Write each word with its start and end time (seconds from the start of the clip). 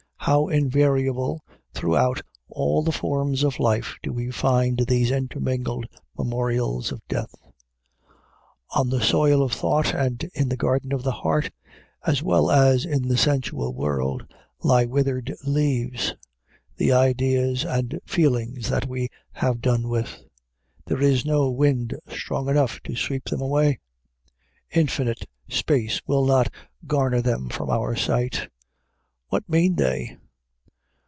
How 0.25 0.49
invariable 0.49 1.41
throughout 1.73 2.21
all 2.47 2.83
the 2.83 2.91
forms 2.91 3.43
of 3.43 3.57
life 3.59 3.97
do 4.03 4.13
we 4.13 4.29
find 4.29 4.79
these 4.87 5.09
intermingled 5.09 5.87
memorials 6.15 6.91
of 6.91 7.01
death! 7.07 7.33
On 8.75 8.89
the 8.91 9.01
soil 9.01 9.41
of 9.41 9.51
thought 9.51 9.95
and 9.95 10.29
in 10.35 10.47
the 10.47 10.55
garden 10.55 10.93
of 10.93 11.01
the 11.01 11.11
heart, 11.11 11.49
as 12.05 12.21
well 12.21 12.51
as 12.51 12.85
in 12.85 13.07
the 13.07 13.17
sensual 13.17 13.73
world, 13.73 14.31
lie 14.61 14.85
withered 14.85 15.33
leaves 15.43 16.13
the 16.77 16.91
ideas 16.91 17.65
and 17.65 17.99
feelings 18.05 18.69
that 18.69 18.87
we 18.87 19.09
have 19.31 19.59
done 19.59 19.89
with. 19.89 20.19
There 20.85 21.01
is 21.01 21.25
no 21.25 21.49
wind 21.49 21.97
strong 22.07 22.47
enough 22.47 22.79
to 22.81 22.95
sweep 22.95 23.25
them 23.25 23.41
away; 23.41 23.79
infinite 24.71 25.27
space 25.49 25.99
will 26.05 26.25
not 26.25 26.53
garner 26.85 27.21
them 27.23 27.49
from 27.49 27.71
our 27.71 27.95
sight. 27.95 28.49
What 29.29 29.47
mean 29.47 29.75
they? 29.75 30.17